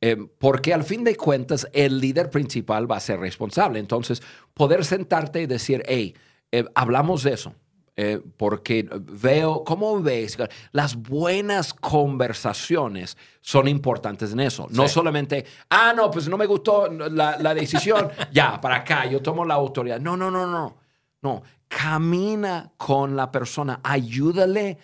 [0.00, 3.80] Eh, porque al fin de cuentas el líder principal va a ser responsable.
[3.80, 4.22] Entonces,
[4.54, 6.14] poder sentarte y decir, hey,
[6.52, 7.54] eh, hablamos de eso.
[7.96, 10.38] Eh, porque veo, ¿cómo ves?
[10.72, 14.66] Las buenas conversaciones son importantes en eso.
[14.70, 19.20] No solamente, ah, no, pues no me gustó la, la decisión, ya, para acá, yo
[19.20, 20.00] tomo la autoridad.
[20.00, 20.78] No, no, no, no.
[21.22, 24.78] No, camina con la persona, ayúdale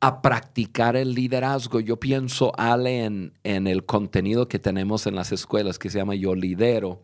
[0.00, 1.80] a practicar el liderazgo.
[1.80, 6.14] Yo pienso, Ale, en, en, el contenido que tenemos en las escuelas que se llama
[6.14, 7.02] Yo Lidero.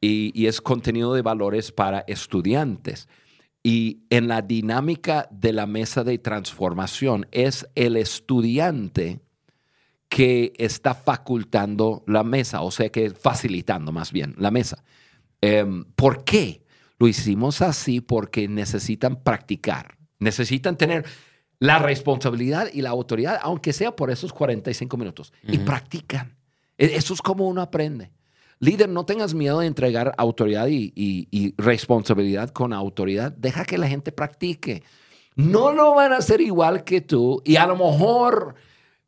[0.00, 3.08] Y, y, es contenido de valores para estudiantes.
[3.62, 9.20] Y en la dinámica de la mesa de transformación es el estudiante
[10.10, 14.82] que está facultando la mesa, o sea que facilitando más bien la mesa.
[15.40, 16.64] Em, ¿Por qué?
[16.98, 21.06] Lo hicimos así porque necesitan practicar, necesitan tener
[21.60, 25.32] la responsabilidad y la autoridad, aunque sea por esos 45 minutos.
[25.44, 26.36] Y practican.
[26.76, 28.10] E, eso es como uno aprende.
[28.62, 33.32] Líder, no tengas miedo de entregar autoridad y, responsabilidad con autoridad.
[33.32, 34.82] Deja que la gente practique.
[35.34, 38.54] No lo van a hacer igual que tú y a lo mejor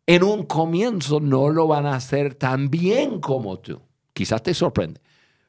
[0.07, 3.83] en un comienzo no lo van a hacer tan bien como tú.
[4.15, 5.03] Quizás te sorprende.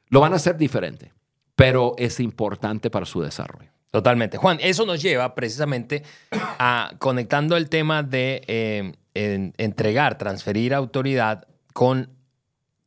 [0.09, 1.13] Lo van a hacer diferente,
[1.55, 3.71] pero es importante para su desarrollo.
[3.89, 4.37] Totalmente.
[4.37, 12.09] Juan, eso nos lleva precisamente a conectando el tema de eh, entregar, transferir autoridad con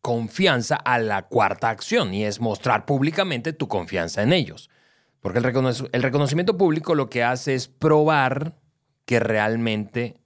[0.06, 4.70] confianza a la cuarta acción y es mostrar públicamente tu confianza en ellos.
[5.18, 8.54] Porque el, el reconocimiento público lo que hace es probar
[9.04, 10.20] que realmente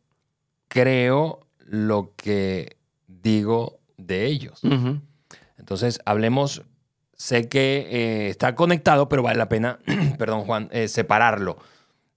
[0.69, 4.61] creo lo que digo de ellos.
[5.57, 6.63] Entonces, hablemos
[7.17, 9.79] Sé que eh, está conectado, pero vale la pena,
[10.19, 11.59] perdón Juan, eh, separarlo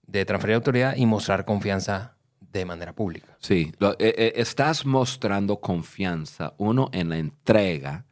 [0.06, 2.13] de transferir autoridad y mostrar confianza
[2.58, 3.36] de manera pública.
[3.40, 8.04] Sí, eh, estás mostrando confianza, uno, en la entrega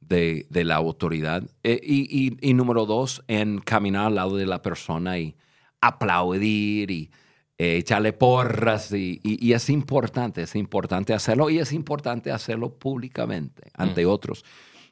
[0.00, 5.36] de, la autoridad y, número dos, en caminar al lado de la persona y
[5.80, 7.10] aplaudir y
[7.56, 14.08] echarle porras y, es importante, es importante hacerlo y es importante hacerlo públicamente ante mm.
[14.08, 14.44] otros.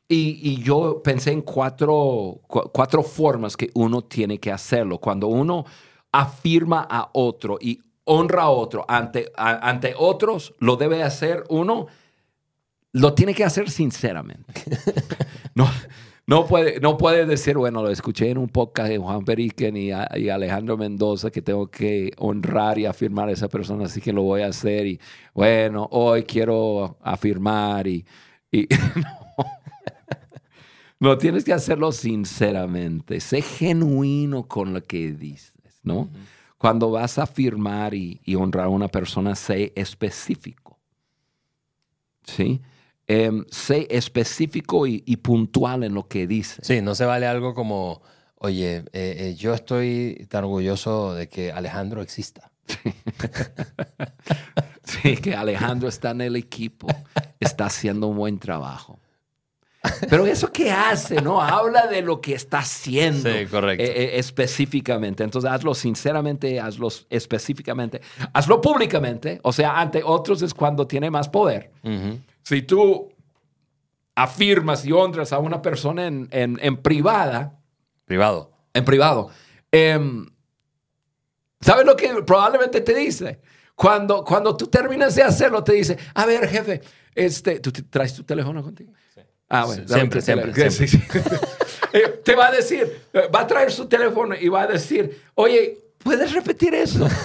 [0.08, 4.98] Y, yo pensé en cuatro, cuatro formas que uno tiene que hacerlo.
[4.98, 5.66] Cuando uno
[6.12, 11.86] afirma a otro y honra a otro ante, ante otros, lo debe hacer uno,
[12.92, 14.52] lo tiene que hacer sinceramente.
[15.54, 15.68] no,
[16.26, 19.90] no, puede, no puede decir, bueno, lo escuché en un podcast de Juan Periquen y,
[20.16, 24.22] y, Alejandro Mendoza que tengo que honrar y afirmar a esa persona, así que lo
[24.22, 24.86] voy a hacer.
[24.86, 25.00] Y
[25.34, 28.04] bueno, hoy quiero afirmar y...
[28.50, 28.66] y
[31.00, 33.20] No, tienes que hacerlo sinceramente.
[33.20, 35.52] Sé genuino con lo que dices,
[35.84, 36.10] ¿no?
[36.58, 40.78] Cuando vas a firmar y, honrar a una persona, sé específico.
[42.24, 42.60] ¿Sí?
[43.06, 46.66] Em, sé específico y, puntual en lo que dices.
[46.66, 48.02] Sí, no se vale algo como,
[48.40, 52.50] Oye, eh, eh, yo estoy tan orgulloso de que Alejandro exista.
[54.88, 56.86] Sí, que Alejandro está en el equipo,
[57.40, 58.98] está haciendo un buen trabajo.
[60.08, 61.40] Pero eso que hace, ¿no?
[61.40, 63.30] Habla de lo que está haciendo.
[63.30, 63.82] Sí, correcto.
[63.84, 65.22] eh, eh, específicamente.
[65.24, 68.00] Entonces, hazlo sinceramente, hazlo específicamente,
[68.32, 69.40] hazlo públicamente.
[69.42, 71.70] O sea, ante otros es cuando tiene más poder.
[72.42, 73.12] Si tú
[74.14, 77.58] afirmas y honras a una persona en, en- en privada,
[78.04, 78.50] Privado.
[78.74, 79.30] en privado,
[79.70, 80.26] em,
[81.60, 83.40] ¿sabes lo que probablemente te dice?
[83.74, 86.80] Cuando, cuando tú terminas de hacerlo, te dice, a ver, jefe,
[87.14, 88.92] este, ¿tú traes tu teléfono contigo?
[89.48, 89.84] Ah, bueno.
[89.86, 90.70] Sí, siempre, siempre.
[90.70, 91.02] Sí, sí.
[91.90, 93.00] Eh, te va a decir,
[93.34, 97.08] va a traer su teléfono y va a decir, oye, ¿puedes repetir eso?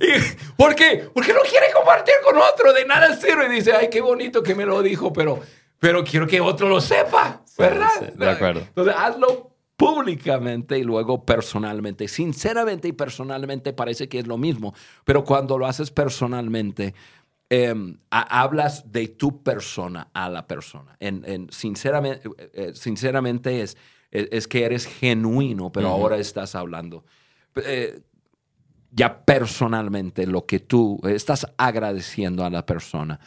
[0.00, 1.08] Y- ¿Por qué?
[1.12, 3.46] Porque no quiere compartir con otro, de nada sirve.
[3.46, 5.40] Y dice, ay, qué bonito que me lo dijo, pero,
[5.78, 7.88] pero quiero que otro lo sepa, ¿verdad?
[7.98, 8.60] sí, de acuerdo.
[8.60, 12.08] Entonces, hazlo públicamente y luego personalmente.
[12.08, 16.94] Sinceramente y personalmente parece que es lo mismo, pero cuando lo haces personalmente,
[17.48, 20.96] em, ha- hablas de tu persona a la persona.
[21.00, 23.76] En, en- sinceramente, eh, eh, sinceramente es,
[24.10, 27.04] es, es que eres genuino, pero ahora estás hablando.
[27.56, 28.00] Eh,
[28.90, 33.20] ya personalmente lo que tú estás agradeciendo a la persona,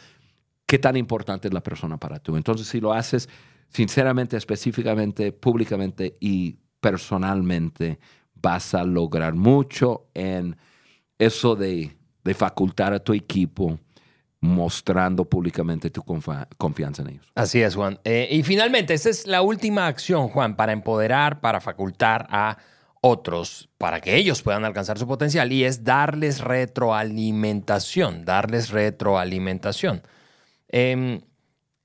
[0.66, 2.36] qué tan importante es la persona para tú.
[2.36, 3.28] Entonces, si lo haces
[3.68, 7.98] sinceramente, específicamente, públicamente y personalmente,
[8.34, 10.56] vas a lograr mucho en
[11.18, 13.78] eso de, de facultar a tu equipo
[14.42, 17.30] mostrando públicamente tu confianza en ellos.
[17.34, 17.98] Así es, Juan.
[18.04, 22.56] Eh, y finalmente, esa es la última acción, Juan, para empoderar, para facultar a
[23.02, 30.02] otros, para que ellos puedan alcanzar su potencial, y es darles retroalimentación, darles retroalimentación.
[30.68, 31.20] Em,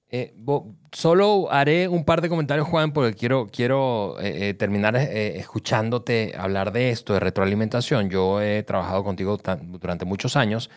[0.10, 4.96] eh, bo- solo haré un par de comentarios, Juan, porque quiero, quiero eh, eh, terminar
[4.96, 8.10] eh, escuchándote hablar de esto, de retroalimentación.
[8.10, 10.70] Yo he trabajado contigo durante muchos años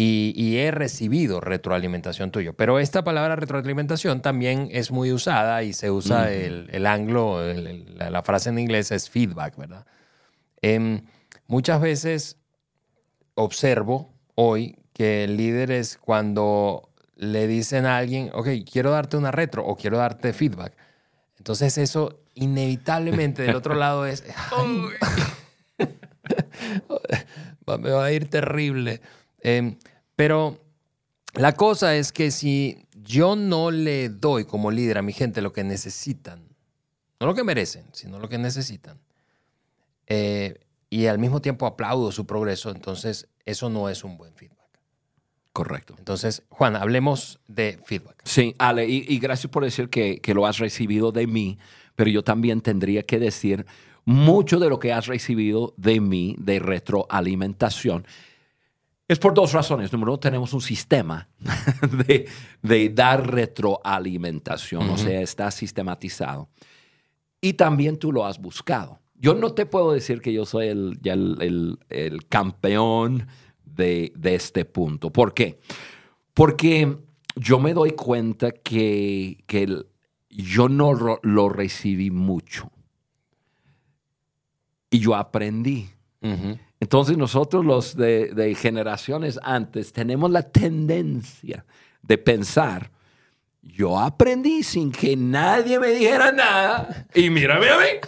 [0.00, 2.52] y, y he recibido retroalimentación tuyo.
[2.52, 7.66] Pero esta palabra retroalimentación también es muy usada y se usa el, el anglo, el-
[7.66, 9.86] el- la, la frase en inglés es feedback, ¿verdad?
[10.62, 11.02] Em,
[11.48, 12.36] muchas veces
[13.34, 19.76] observo hoy que líderes cuando le dicen a alguien, ok, quiero darte una retro o
[19.76, 20.74] quiero darte feedback.
[21.38, 24.82] Entonces eso inevitablemente del otro lado es, "Ay,
[27.68, 29.00] va- me va a ir terrible.
[29.40, 29.76] Em,
[30.16, 30.60] pero
[31.34, 35.52] la cosa es que si yo no le doy como líder a mi gente lo
[35.52, 36.48] que necesitan,
[37.20, 39.00] no lo que merecen, sino lo que necesitan,
[40.06, 44.58] eh, y al mismo tiempo aplaudo su progreso, entonces eso no es un buen feedback.
[45.52, 45.94] Correcto.
[45.98, 48.22] Entonces, Juan, hablemos de feedback.
[48.24, 51.58] Sí, Ale, y, y gracias por decir que, que lo has recibido de mí,
[51.96, 53.66] pero yo también tendría que decir
[54.04, 58.06] mucho de lo que has recibido de mí, de retroalimentación,
[59.08, 59.92] es por dos razones.
[59.92, 61.28] Número uno, tenemos un sistema
[62.06, 62.28] de,
[62.62, 66.48] de dar retroalimentación, o sea, está sistematizado.
[67.40, 69.00] Y también tú lo has buscado.
[69.14, 73.26] Yo no te puedo decir que yo soy el, ya el, el- el campeón
[73.64, 75.10] de, de este punto.
[75.10, 75.58] ¿Por qué?
[76.34, 76.98] Porque
[77.34, 79.84] yo me doy cuenta que, que
[80.30, 82.70] yo no ro- lo recibí mucho.
[84.90, 85.88] Y yo aprendí.
[86.22, 86.58] Ujú.
[86.80, 91.64] Entonces nosotros los de, de generaciones antes tenemos la tendencia
[92.02, 92.90] de pensar,
[93.62, 97.84] yo aprendí sin que nadie me dijera nada y mírame a mí.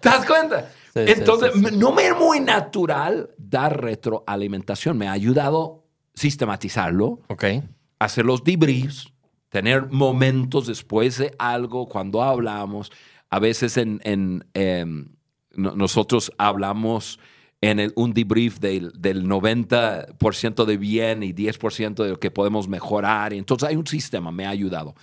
[0.00, 0.70] ¿Te das cuenta?
[0.94, 1.76] Sí, Entonces, sí, sí.
[1.76, 4.96] no me es muy natural dar retroalimentación.
[4.96, 7.44] Me ha ayudado sistematizarlo, Ok.
[7.98, 9.12] hacer los debriefs,
[9.48, 12.92] tener momentos después de algo cuando hablamos.
[13.28, 15.15] A veces en, en, em, no-
[15.56, 17.18] nosotros hablamos
[17.60, 22.68] en el- un debrief del, del 90% de bien y 10% de lo que podemos
[22.68, 23.32] mejorar.
[23.32, 24.94] Entonces hay un sistema, me ha ayudado.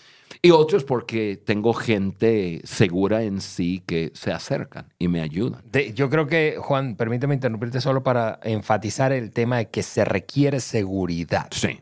[0.41, 5.61] Y otro es porque tengo gente segura en sí que se acercan y me ayudan.
[5.71, 10.03] De- yo creo que, Juan, permíteme interrumpirte solo para enfatizar el tema de que se
[10.05, 11.79] requiere seguridad Sí.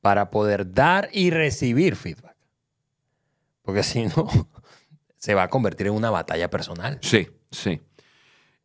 [0.00, 2.36] para poder dar y recibir feedback.
[3.62, 4.26] Porque si no,
[5.18, 6.98] se va a convertir en una batalla personal.
[7.02, 7.80] Sí, sí.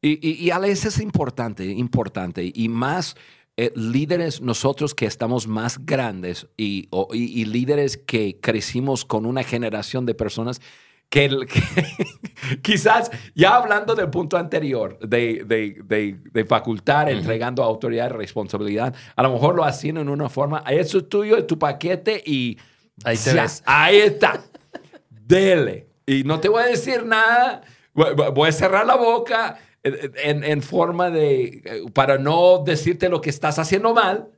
[0.07, 2.51] Y, y, y es importante, importante.
[2.53, 3.15] Y más
[3.57, 9.43] eh, líderes, nosotros que estamos más grandes y, o- y- líderes que crecimos con una
[9.43, 10.62] generación de personas
[11.10, 18.12] que, que quizás, ya hablando del punto anterior, de, de, de, de facultar, entregando autoridad
[18.12, 21.58] y responsabilidad, a lo mejor lo hacían en una forma, eso es tuyo, es tu
[21.58, 22.58] paquete y
[23.03, 23.63] Ahí te ya, ves.
[23.65, 24.43] Ahí está.
[25.10, 25.87] dele.
[26.05, 27.62] Y no te voy a decir nada,
[27.93, 33.60] voy a cerrar la boca en, en forma de, para no decirte lo que estás
[33.60, 34.32] haciendo mal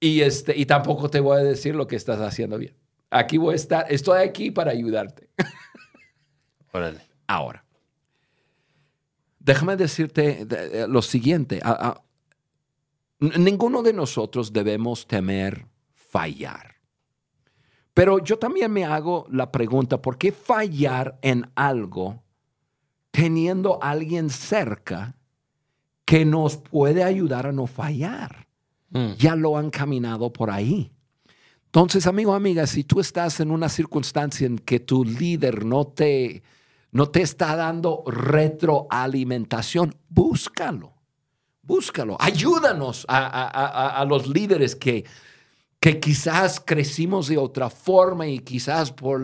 [0.00, 2.74] y, este, y tampoco te voy a decir lo que estás haciendo bien.
[3.10, 5.30] Aquí voy a estar, estoy aquí para ayudarte.
[6.72, 7.00] Órale.
[7.26, 7.64] Ahora,
[9.38, 10.46] déjame decirte
[10.88, 11.60] lo siguiente.
[13.18, 16.76] ninguno de nosotros debemos temer fallar.
[17.92, 22.22] Pero yo también me hago la pregunta, ¿por qué fallar en algo
[23.18, 25.16] teniendo a alguien cerca
[26.04, 28.46] que nos puede ayudar a no fallar?
[28.90, 29.14] Mm.
[29.18, 30.92] Ya lo han caminado por ahí.
[31.64, 36.44] Entonces, amigo, amiga, si tú estás en una circunstancia en que tu líder no te,
[36.92, 40.92] no te está dando retroalimentación, búscalo.
[41.62, 42.16] Búscalo.
[42.20, 45.04] Ayúdanos a, los líderes que,
[45.80, 49.20] que quizás crecimos de otra forma y quizás por,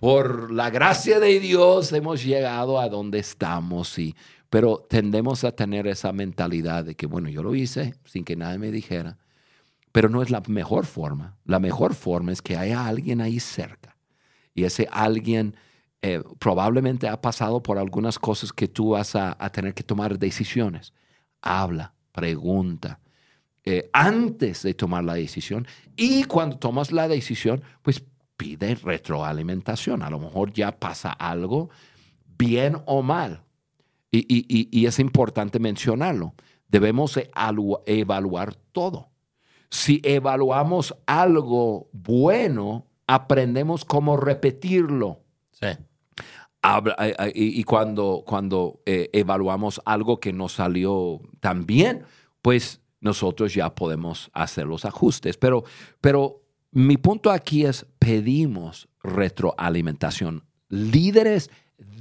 [0.00, 3.98] por la gracia de Dios hemos llegado a donde estamos.
[3.98, 4.16] Y,
[4.48, 8.56] pero tendemos a tener esa mentalidad de que, bueno, yo lo hice sin que nadie
[8.56, 9.18] me dijera,
[9.92, 11.36] pero no es la mejor forma.
[11.44, 13.98] La mejor forma es que haya alguien ahí cerca
[14.54, 15.54] y ese alguien
[16.00, 20.94] eh, probablemente ha pasado por algunas cosas que tú vas a, tener que tomar decisiones.
[21.42, 23.00] Habla, pregunta.
[23.64, 28.02] Eh, antes de tomar la decisión y cuando tomas la decisión, pues
[28.40, 30.02] pide retroalimentación.
[30.02, 31.68] A lo mejor ya pasa algo
[32.38, 33.42] bien o mal.
[34.10, 36.32] Y, es importante mencionarlo.
[36.68, 37.20] Debemos
[37.84, 39.10] evaluar todo.
[39.68, 45.20] Si evaluamos algo bueno, aprendemos cómo repetirlo.
[45.50, 45.66] Sí
[47.34, 52.04] y, cuando, cuando eh, evaluamos algo que no salió tan bien,
[52.42, 55.38] pues nosotros ya podemos hacer los ajustes.
[55.38, 55.64] Pero,
[56.00, 60.42] pero mi punto aquí es, pedimos retroalimentación.
[60.68, 61.50] Líderes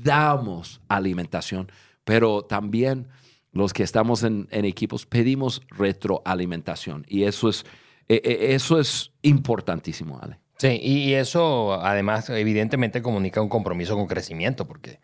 [0.04, 1.72] damos alimentación,
[2.04, 3.08] pero también
[3.52, 7.06] los que estamos en, equipos pedimos retroalimentación.
[7.08, 7.66] Y eso es,
[8.08, 10.40] e, e, eso es importantísimo, Ale.
[10.58, 15.00] Sí, y eso además evidentemente comunica un compromiso con crecimiento, porque,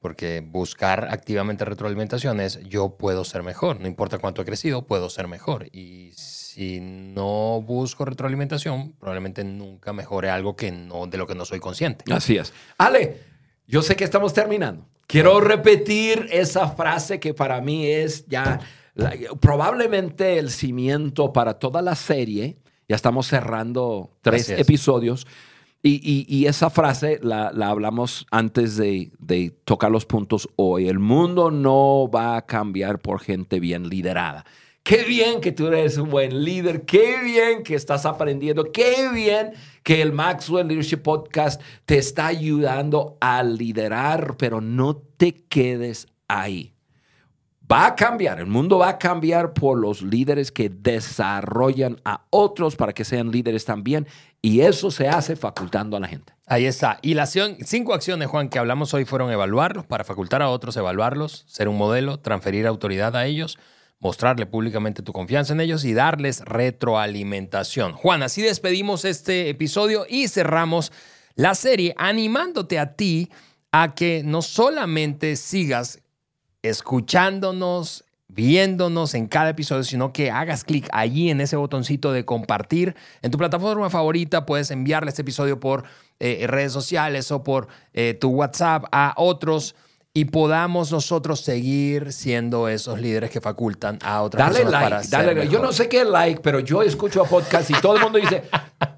[0.00, 5.08] porque buscar activamente retroalimentación es yo puedo ser mejor, no importa cuánto he crecido, puedo
[5.08, 5.68] ser mejor.
[5.72, 6.10] Y
[6.58, 11.60] si no busco retroalimentación, probablemente nunca mejore algo que no, de lo que no soy
[11.60, 12.04] consciente.
[12.12, 12.52] Así es.
[12.76, 13.18] Ale,
[13.68, 14.84] yo sé que estamos terminando.
[15.06, 18.58] Quiero repetir esa frase que para mí es ya
[19.40, 25.26] probablemente el cimiento para toda la serie ya estamos cerrando tres episodios.
[25.80, 29.12] Y, esa frase la, hablamos antes de,
[29.64, 30.88] tocar los puntos hoy.
[30.88, 34.44] El mundo no va a cambiar por gente bien liderada.
[34.88, 39.52] Qué bien que tú eres un buen líder, qué bien que estás aprendiendo, qué bien
[39.82, 46.72] que el Maxwell Leadership Podcast te está ayudando a liderar, pero no te quedes ahí.
[47.70, 52.74] Va a cambiar, el mundo va a cambiar por los líderes que desarrollan a otros
[52.74, 54.06] para que sean líderes también.
[54.40, 56.32] Y eso se hace facultando a la gente.
[56.46, 56.98] Ahí está.
[57.02, 57.36] Y las
[57.66, 61.76] cinco acciones, Juan, que hablamos hoy fueron evaluarlos, para facultar a otros, evaluarlos, ser un
[61.76, 63.58] modelo, transferir autoridad a ellos,
[64.00, 67.92] mostrarle públicamente tu confianza en ellos y darles retroalimentación.
[67.92, 70.92] Juan, así despedimos este episodio y cerramos
[71.34, 73.30] la serie animándote a ti
[73.72, 76.00] a que no solamente sigas
[76.62, 82.94] escuchándonos, viéndonos en cada episodio, sino que hagas clic allí en ese botoncito de compartir.
[83.22, 85.84] En tu plataforma favorita puedes enviarle este episodio por
[86.20, 89.74] eh, redes sociales o por eh, tu WhatsApp a otros
[90.14, 95.34] y podamos nosotros seguir siendo esos líderes que facultan a otras dale like, para dale
[95.34, 95.52] like.
[95.52, 98.18] Yo no sé qué es like, pero yo escucho a podcast y todo el mundo
[98.18, 98.44] dice,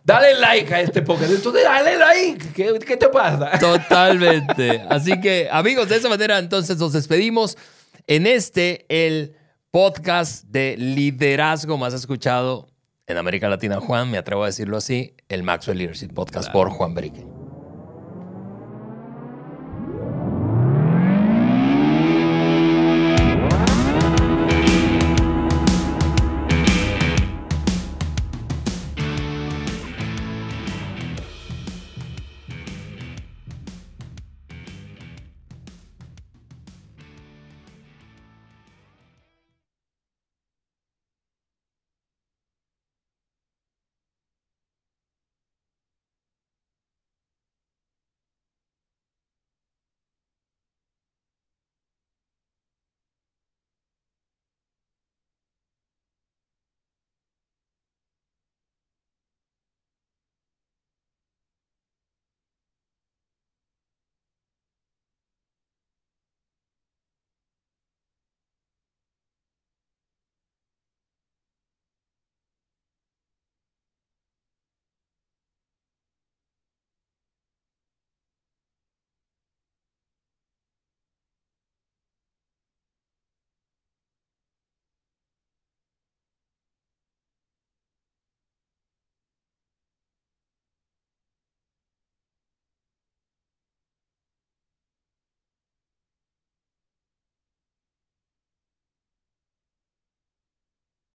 [0.04, 1.32] dale like a este podcast.
[1.32, 2.52] Entonces, dale like.
[2.52, 3.58] ¿Qué, qué te pasa?
[3.58, 4.82] Totalmente.
[4.88, 7.58] Así que, amigos, de esa manera entonces nos despedimos
[8.06, 9.36] en este, el
[9.70, 12.70] podcast de liderazgo más escuchado
[13.10, 16.94] en América Latina, Juan, me atrevo a decirlo así, el Maxwell Leadership Podcast por Juan
[16.94, 17.26] Berique.